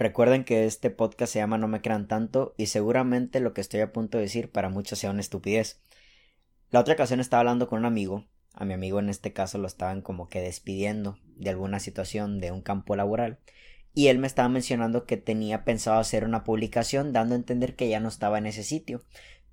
[0.00, 3.80] Recuerden que este podcast se llama No me crean tanto y seguramente lo que estoy
[3.80, 5.82] a punto de decir para muchos sea una estupidez.
[6.70, 8.24] La otra ocasión estaba hablando con un amigo,
[8.54, 12.50] a mi amigo en este caso lo estaban como que despidiendo de alguna situación de
[12.50, 13.40] un campo laboral
[13.92, 17.90] y él me estaba mencionando que tenía pensado hacer una publicación dando a entender que
[17.90, 19.02] ya no estaba en ese sitio.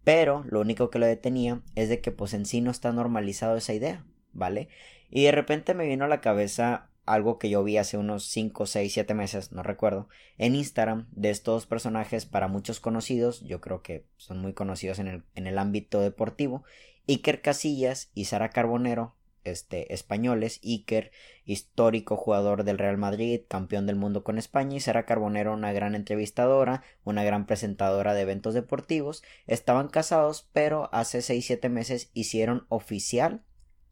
[0.06, 3.58] Pero lo único que lo detenía es de que pues en sí no está normalizado
[3.58, 4.70] esa idea, ¿vale?
[5.10, 8.66] Y de repente me vino a la cabeza algo que yo vi hace unos 5,
[8.66, 13.82] 6, 7 meses, no recuerdo, en Instagram de estos personajes para muchos conocidos, yo creo
[13.82, 16.64] que son muy conocidos en el, en el ámbito deportivo,
[17.08, 19.16] Iker Casillas y Sara Carbonero
[19.48, 21.12] este, españoles, Iker,
[21.46, 25.96] histórico jugador del Real Madrid, campeón del mundo con España, y Sara Carbonero, una gran
[25.96, 33.42] entrevistadora, una gran presentadora de eventos deportivos, estaban casados, pero hace 6-7 meses hicieron oficial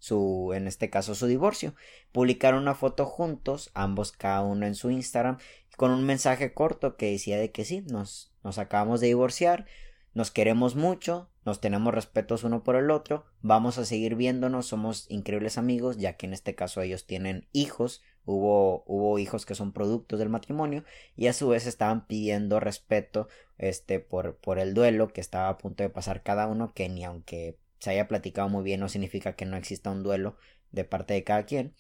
[0.05, 1.73] su, en este caso, su divorcio.
[2.11, 5.39] Publicaron una foto juntos, ambos cada uno en su Instagram,
[5.77, 9.65] con un mensaje corto que decía de que sí, nos, nos acabamos de divorciar,
[10.13, 15.07] nos queremos mucho, nos tenemos respetos uno por el otro, vamos a seguir viéndonos, somos
[15.09, 19.73] increíbles amigos, ya que en este caso ellos tienen hijos, hubo, hubo hijos que son
[19.73, 20.83] productos del matrimonio,
[21.15, 23.27] y a su vez estaban pidiendo respeto
[23.57, 27.03] este por, por el duelo que estaba a punto de pasar cada uno, que ni
[27.03, 30.37] aunque se haya platicado muy bien no significa que no exista un duelo
[30.71, 31.73] de parte de cada quien,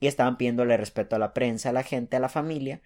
[0.00, 2.82] y estaban pidiéndole respeto a la prensa, a la gente, a la familia,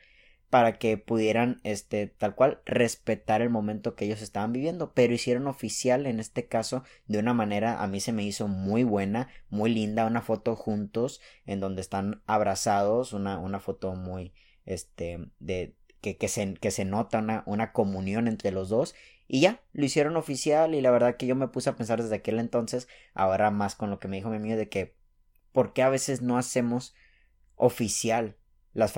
[0.51, 4.93] para que pudieran este tal cual respetar el momento que ellos estaban viviendo.
[4.95, 8.85] Pero hicieron oficial en este caso de una manera a mí se me hizo muy
[8.85, 14.33] buena muy linda una foto juntos en donde están abrazados una, una foto muy
[14.65, 18.95] este de que, que, se, que se nota una, una comunión entre los dos
[19.29, 22.17] y ya, lo hicieron oficial y la verdad que yo me puse a pensar desde
[22.17, 24.95] aquel entonces, ahora más con lo que me dijo mi amigo de que
[25.53, 26.95] ¿por qué a veces no hacemos
[27.55, 28.37] oficial
[28.77, 28.93] las,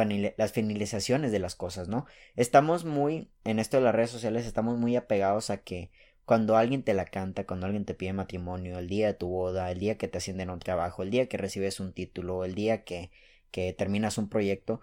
[0.52, 2.06] finalizaciones de las cosas, ¿no?
[2.34, 5.92] Estamos muy, en esto de las redes sociales, estamos muy apegados a que
[6.24, 9.70] cuando alguien te la canta, cuando alguien te pide matrimonio, el día de tu boda,
[9.70, 12.54] el día que te ascienden a un trabajo, el día que recibes un título, el
[12.54, 13.10] día que,
[13.52, 14.80] que terminas un proyecto,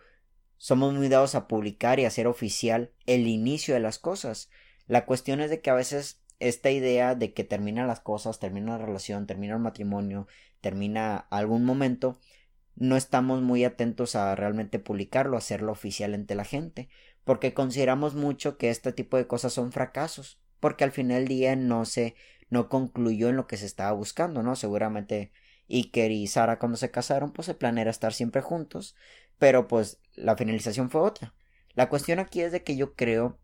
[0.58, 4.50] somos muy dados a publicar y hacer oficial el inicio de las cosas.
[4.88, 8.78] La cuestión es de que a veces esta idea de que terminan las cosas, termina
[8.78, 10.28] la relación, termina el matrimonio,
[10.62, 12.20] termina algún momento,
[12.76, 16.90] no estamos muy atentos a realmente publicarlo, hacerlo oficial ante la gente,
[17.24, 21.56] porque consideramos mucho que este tipo de cosas son fracasos, porque al final del día
[21.56, 22.16] no se
[22.50, 24.56] no concluyó en lo que se estaba buscando, ¿no?
[24.56, 25.32] Seguramente
[25.70, 28.96] Iker y Sara cuando se casaron, pues el plan era estar siempre juntos,
[29.40, 31.34] pero pues la finalización fue otra.
[31.74, 33.40] La cuestión aquí es de que yo creo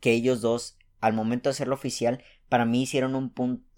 [0.00, 3.32] que ellos dos, al momento de hacerlo oficial, para mí hicieron un,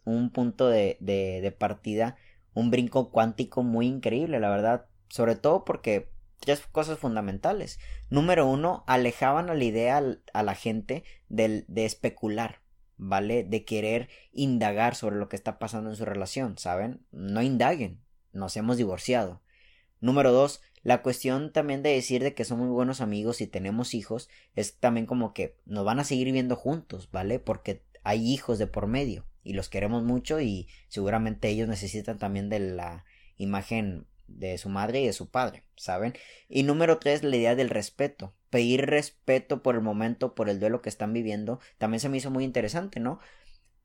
[0.05, 2.17] un punto de, de, de partida
[2.55, 6.11] un brinco cuántico muy increíble, la verdad, sobre todo porque
[6.41, 7.79] tres cosas fundamentales.
[8.09, 12.61] Número uno, alejaban a la idea a la gente de, de especular,
[12.97, 13.45] ¿vale?
[13.45, 17.07] De querer indagar sobre lo que está pasando en su relación, ¿saben?
[17.13, 18.01] No indaguen,
[18.33, 19.43] nos hemos divorciado.
[20.01, 23.95] Número dos, la cuestión también de decir de que somos muy buenos amigos y tenemos
[23.95, 27.39] hijos es también como que nos van a seguir viendo juntos, ¿vale?
[27.39, 32.49] Porque hay hijos de por medio y los queremos mucho y seguramente ellos necesitan también
[32.49, 33.05] de la
[33.37, 36.15] imagen de su madre y de su padre, ¿saben?
[36.49, 38.35] Y número tres, la idea del respeto.
[38.49, 42.31] Pedir respeto por el momento, por el duelo que están viviendo, también se me hizo
[42.31, 43.21] muy interesante, ¿no?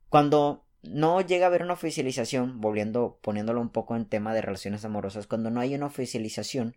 [0.08, 4.84] Cuando no llega a haber una oficialización, volviendo, poniéndolo un poco en tema de relaciones
[4.84, 6.76] amorosas, cuando no hay una oficialización,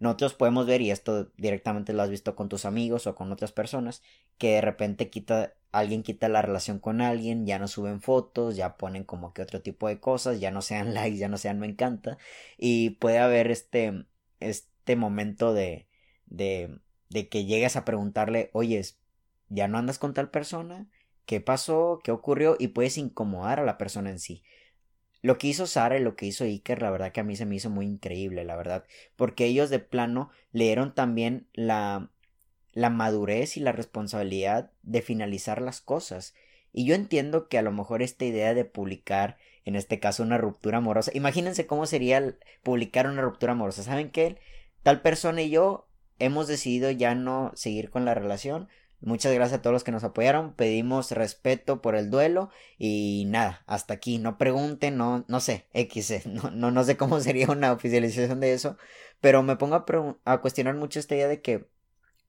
[0.00, 3.52] nosotros podemos ver, y esto directamente lo has visto con tus amigos o con otras
[3.52, 4.02] personas,
[4.38, 8.76] que de repente quita, alguien quita la relación con alguien, ya no suben fotos, ya
[8.76, 11.66] ponen como que otro tipo de cosas, ya no sean likes, ya no sean me
[11.66, 12.18] encanta,
[12.58, 14.06] y puede haber este,
[14.40, 15.88] este momento de,
[16.26, 18.98] de, de que llegues a preguntarle, oyes,
[19.48, 20.88] ¿ya no andas con tal persona?
[21.26, 22.00] ¿Qué pasó?
[22.02, 22.56] ¿Qué ocurrió?
[22.58, 24.42] Y puedes incomodar a la persona en sí.
[25.22, 27.46] Lo que hizo Sara y lo que hizo Iker, la verdad que a mí se
[27.46, 28.84] me hizo muy increíble, la verdad,
[29.16, 32.10] porque ellos de plano leyeron también la,
[32.74, 36.34] la madurez y la responsabilidad de finalizar las cosas.
[36.74, 40.36] Y yo entiendo que a lo mejor esta idea de publicar, en este caso, una
[40.36, 43.82] ruptura amorosa, imagínense cómo sería publicar una ruptura amorosa.
[43.82, 44.36] ¿Saben qué?
[44.82, 45.88] Tal persona y yo
[46.18, 48.68] hemos decidido ya no seguir con la relación,
[49.04, 50.54] Muchas gracias a todos los que nos apoyaron.
[50.54, 52.50] Pedimos respeto por el duelo.
[52.78, 54.18] Y nada, hasta aquí.
[54.18, 58.40] No pregunten, no, no sé, X, eh, no, no, no sé cómo sería una oficialización
[58.40, 58.78] de eso.
[59.20, 59.84] Pero me pongo a,
[60.24, 61.68] a cuestionar mucho esta idea de que,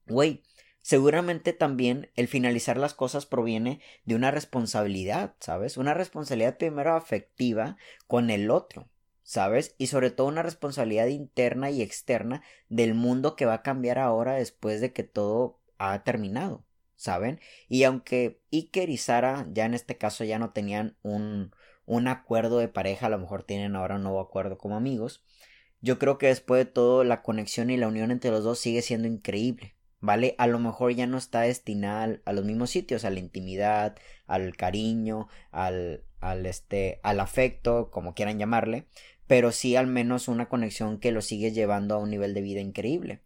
[0.07, 0.43] güey,
[0.81, 5.77] seguramente también el finalizar las cosas proviene de una responsabilidad, ¿sabes?
[5.77, 7.77] Una responsabilidad primero afectiva
[8.07, 8.89] con el otro.
[9.23, 9.75] ¿sabes?
[9.79, 14.33] Y sobre todo una responsabilidad interna y externa del mundo que va a cambiar ahora
[14.35, 16.64] después de que todo ha terminado,
[16.95, 17.39] ¿saben?
[17.67, 21.51] Y aunque Iker y Sara ya en este caso ya no tenían un,
[21.85, 25.23] un acuerdo de pareja, a lo mejor tienen ahora un nuevo acuerdo como amigos,
[25.81, 28.81] yo creo que después de todo la conexión y la unión entre los dos sigue
[28.81, 29.75] siendo increíble.
[30.01, 30.35] ¿Vale?
[30.37, 33.95] A lo mejor ya no está destinada a los mismos sitios, a la intimidad,
[34.27, 38.85] al cariño, al, al este, al afecto, como quieran llamarle,
[39.27, 42.61] pero sí al menos una conexión que lo sigue llevando a un nivel de vida
[42.61, 43.21] increíble.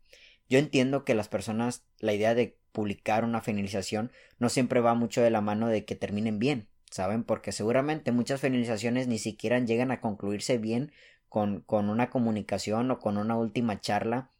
[0.49, 5.21] Yo entiendo que las personas, la idea de publicar una finalización no siempre va mucho
[5.21, 7.23] de la mano de que terminen bien, ¿saben?
[7.23, 10.91] Porque seguramente muchas finalizaciones ni siquiera llegan a concluirse bien
[11.27, 14.31] con, con una comunicación o con una última charla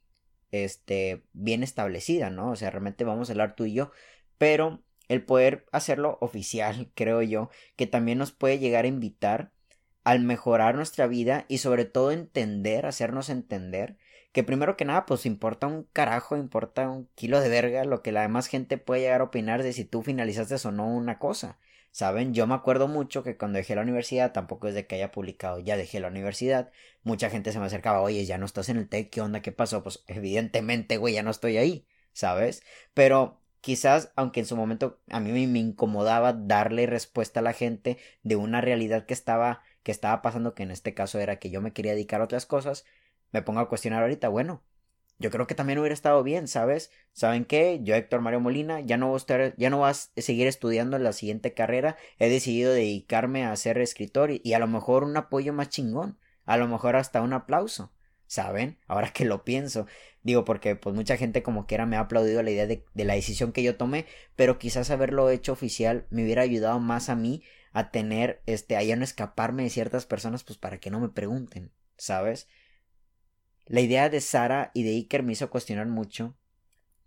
[0.52, 2.52] este bien establecida, ¿no?
[2.52, 3.92] O sea, realmente vamos a hablar tú y yo,
[4.38, 9.52] pero el poder hacerlo oficial, creo yo, que también nos puede llegar a invitar
[10.04, 13.98] al mejorar nuestra vida y sobre todo entender, hacernos entender
[14.32, 18.12] que primero que nada pues importa un carajo, importa un kilo de verga lo que
[18.12, 21.60] la demás gente puede llegar a opinar de si tú finalizaste o no una cosa.
[21.92, 25.12] Saben, yo me acuerdo mucho que cuando dejé la universidad, tampoco es de que haya
[25.12, 26.72] publicado, ya dejé la universidad,
[27.04, 29.42] mucha gente se me acercaba, oye, ya no estás en el TEC, ¿qué onda?
[29.42, 29.82] ¿Qué pasó?
[29.84, 32.62] Pues evidentemente, güey, ya no estoy ahí, ¿sabes?
[32.94, 37.98] Pero quizás, aunque en su momento a mí me incomodaba darle respuesta a la gente
[38.24, 41.60] de una realidad que estaba, que estaba pasando, que en este caso era que yo
[41.62, 42.86] me quería dedicar a otras cosas,
[43.32, 44.64] me pongo a cuestionar ahorita, bueno,
[45.20, 46.92] yo creo que también hubiera estado bien, ¿sabes?
[47.12, 47.82] ¿Saben qué?
[47.84, 50.98] Yo, Héctor Mario Molina, ya no voy a estar, ya no vas a seguir estudiando
[50.98, 51.98] la siguiente carrera.
[52.20, 56.18] He decidido dedicarme a ser escritor y, a lo mejor un apoyo más chingón.
[56.46, 57.92] A lo mejor hasta un aplauso.
[58.28, 58.80] ¿Saben?
[58.88, 59.88] Ahora que lo pienso.
[60.24, 63.52] Digo, porque pues mucha gente como quiera me ha aplaudido la idea de, la decisión
[63.52, 64.06] que yo tomé,
[64.38, 67.44] pero quizás haberlo hecho oficial me hubiera ayudado más a mí
[67.74, 71.10] a tener, este, a ya no escaparme de ciertas personas, pues para que no me
[71.10, 72.48] pregunten, ¿sabes?
[73.70, 76.36] La idea de Sara y de Iker me hizo cuestionar mucho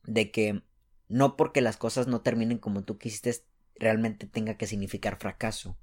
[0.05, 0.63] de que
[1.09, 3.35] no porque las cosas no terminen como tú quisiste
[3.75, 5.77] realmente tenga que significar fracaso.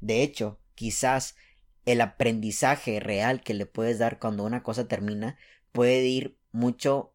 [0.00, 1.36] De hecho, quizás
[1.84, 5.36] el aprendizaje real que le puedes dar cuando una cosa termina
[5.70, 7.12] puede ir mucho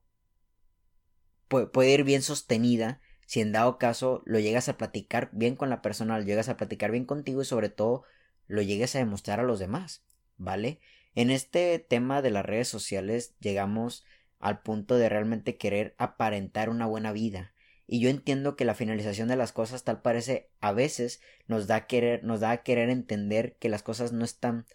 [1.48, 5.82] puede, ir bien sostenida si en dado caso lo llegas a platicar bien con la
[5.82, 8.04] persona, lo llegas a platicar bien contigo y sobre todo
[8.46, 10.04] lo llegues a demostrar a los demás,
[10.38, 10.80] ¿vale?
[11.18, 14.06] En este tema de las redes sociales llegamos
[14.38, 17.56] al punto de realmente querer aparentar una buena vida.
[17.88, 21.76] Y yo entiendo que la finalización de las cosas tal parece a veces nos da
[21.76, 24.68] a querer, nos da a querer entender que las cosas no están,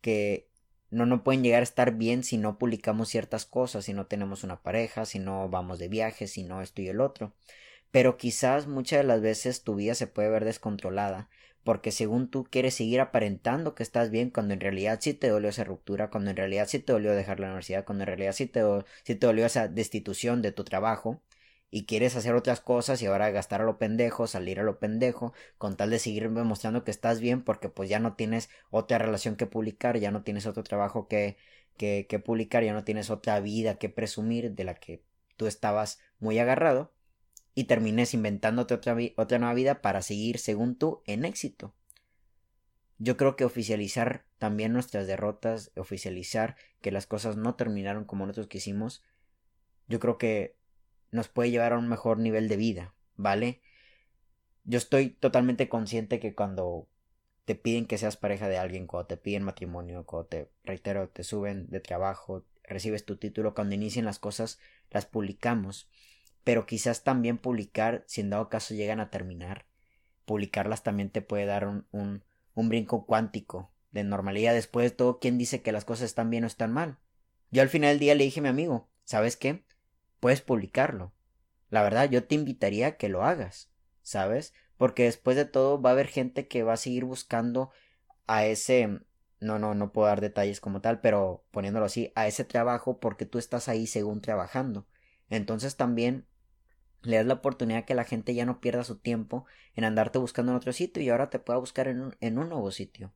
[0.00, 0.48] que
[0.88, 4.42] no, no pueden llegar a estar bien si no publicamos ciertas cosas, si no tenemos
[4.42, 7.34] una pareja, si no vamos de viaje, si no esto y el otro.
[7.90, 11.28] Pero quizás muchas de las veces tu vida se puede ver descontrolada
[11.64, 15.50] porque según tú quieres seguir aparentando que estás bien cuando en realidad sí te dolió
[15.50, 18.46] esa ruptura, cuando en realidad sí te dolió dejar la universidad, cuando en realidad sí
[18.46, 18.62] te,
[19.04, 21.22] sí te dolió esa destitución de tu trabajo
[21.70, 25.32] y quieres hacer otras cosas y ahora gastar a lo pendejo, salir a lo pendejo,
[25.58, 29.36] con tal de seguir demostrando que estás bien porque pues ya no tienes otra relación
[29.36, 31.36] que publicar, ya no tienes otro trabajo que,
[31.76, 35.02] que, que publicar, ya no tienes otra vida que presumir de la que
[35.36, 36.92] tú estabas muy agarrado
[37.60, 41.74] y termines inventándote otra, otra nueva vida para seguir, según tú, en éxito.
[42.96, 48.46] Yo creo que oficializar también nuestras derrotas, oficializar que las cosas no terminaron como nosotros
[48.46, 49.04] quisimos,
[49.88, 50.56] yo creo que
[51.10, 53.60] nos puede llevar a un mejor nivel de vida, ¿vale?
[54.64, 56.88] Yo estoy totalmente consciente que cuando
[57.44, 61.24] te piden que seas pareja de alguien, cuando te piden matrimonio, cuando te, reitero, te
[61.24, 64.58] suben de trabajo, recibes tu título, cuando inician las cosas,
[64.90, 65.90] las publicamos
[66.50, 69.66] pero quizás también publicar, si en dado caso llegan a terminar,
[70.24, 74.52] publicarlas también te puede dar un, un, brinco cuántico de normalidad.
[74.52, 76.98] Después de todo, ¿quién dice que las cosas están bien o están mal?
[77.52, 79.62] Yo al final del día le dije a mi amigo, ¿sabes qué?
[80.18, 81.12] Puedes publicarlo.
[81.68, 83.70] La verdad, yo te invitaría a que lo hagas,
[84.02, 84.52] ¿sabes?
[84.76, 87.70] Porque después de todo va a haber gente que va a seguir buscando
[88.26, 88.98] a ese
[89.38, 93.24] no, no, no puedo dar detalles como tal, pero poniéndolo así, a ese trabajo porque
[93.24, 94.88] tú estás ahí según trabajando.
[95.28, 96.26] Entonces también
[97.02, 100.52] le das la oportunidad que la gente ya no pierda su tiempo en andarte buscando
[100.52, 103.12] en otro sitio y ahora te pueda buscar en un, en un nuevo sitio.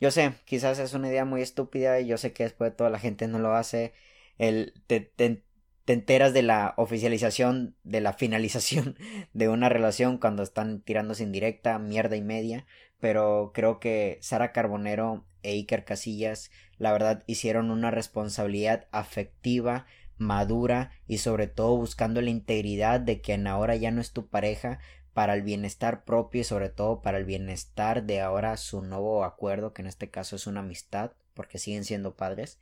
[0.00, 2.90] Yo sé, quizás es una idea muy estúpida y yo sé que después de toda
[2.90, 3.94] la gente no lo hace.
[4.38, 5.42] El, te, te,
[5.86, 8.98] enteras de la oficialización, de la finalización
[9.32, 12.66] de una relación cuando están tirándose en directa, mierda y media.
[12.98, 19.86] Pero creo que Sara Carbonero e Iker Casillas, la verdad, hicieron una responsabilidad afectiva
[20.18, 24.78] madura y sobre todo buscando la integridad de quien ahora ya no es tu pareja
[25.12, 29.72] para el bienestar propio y sobre todo para el bienestar de ahora su nuevo acuerdo
[29.72, 32.58] que en este caso es una amistad porque siguen siendo padres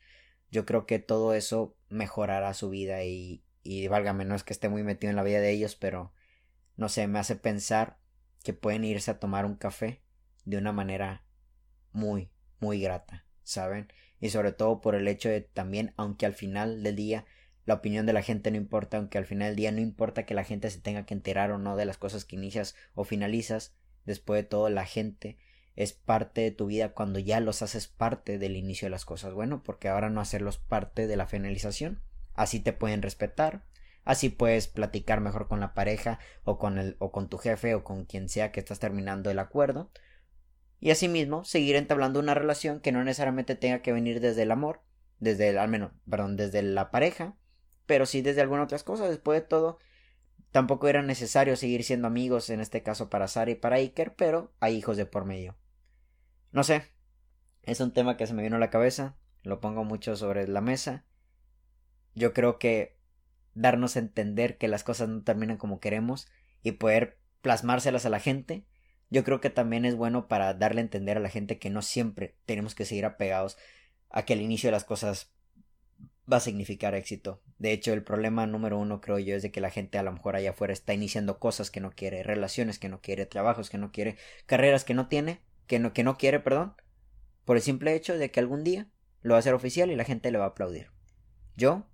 [0.55, 4.69] yo creo que todo eso mejorará su vida y, y válgame, no es que esté
[4.69, 6.13] muy metido en la vida de ellos, pero
[6.77, 7.99] no sé, me hace pensar
[8.45, 10.03] que pueden irse a tomar un café
[10.45, 11.25] de una manera
[11.93, 12.31] muy,
[12.61, 13.93] muy grata, ¿saben?
[14.21, 17.25] Y sobre todo por el hecho de también, aunque al final del día
[17.67, 20.35] la opinión de la gente no importa, aunque al final del día no importa que
[20.35, 23.75] la gente se tenga que enterar o no de las cosas que inicias o finalizas,
[24.05, 25.39] después de todo la gente
[25.77, 29.35] es parte de tu vida cuando ya los haces parte del inicio de las cosas.
[29.35, 32.01] Bueno, porque ahora no hacerlos parte de la finalización.
[32.35, 33.65] Así te pueden respetar,
[34.05, 37.85] así puedes platicar mejor con la pareja o con el o con tu jefe o
[37.85, 39.91] con quien sea que estás terminando el acuerdo.
[40.81, 44.83] Y asimismo, seguir entablando una relación que no necesariamente tenga que venir desde el amor,
[45.19, 47.37] desde el, al menos, perdón, desde la pareja,
[47.87, 49.09] pero sí desde algunas otras cosas.
[49.09, 49.79] Después de todo,
[50.51, 54.53] tampoco era necesario seguir siendo amigos, en este caso para Sara y para Iker, pero
[54.61, 55.57] hay hijos de por medio.
[56.53, 56.93] No sé,
[57.63, 60.61] es un tema que se me vino a la cabeza, lo pongo mucho sobre la
[60.61, 61.05] mesa.
[62.15, 62.97] Yo creo que
[63.55, 66.29] darnos a entender que las cosas no terminan como queremos
[66.63, 68.67] y poder plasmárselas a la gente,
[69.11, 71.83] yo creo que también es bueno para darle a entender a la gente que no
[71.83, 73.57] siempre tenemos que seguir apegados
[74.09, 75.34] a que el inicio de las cosas
[76.31, 77.43] va a significar éxito.
[77.59, 80.13] De hecho, el problema número uno, creo yo, es de que la gente a lo
[80.13, 83.79] mejor allá afuera está iniciando cosas que no quiere, relaciones que no quiere, trabajos que
[83.79, 84.17] no quiere,
[84.47, 86.75] carreras que no tiene, que no, que no quiere, perdón,
[87.45, 88.89] por el simple hecho de que algún día
[89.21, 90.91] lo va a hacer oficial y la gente le va a aplaudir.
[91.57, 91.87] Yo,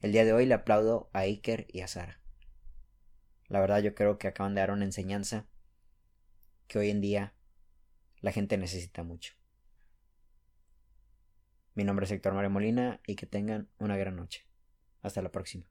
[0.00, 2.20] el día de hoy, le aplaudo a Iker y a Sara.
[3.48, 5.46] La verdad yo creo que acaban de dar una enseñanza
[6.66, 7.34] que hoy en día
[8.20, 9.34] la gente necesita mucho.
[11.74, 14.46] Mi nombre es Héctor Mario Molina y que tengan una gran noche.
[15.02, 15.64] Hasta la próxima.